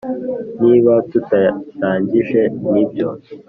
[0.63, 3.09] niba tutarangije ni byo,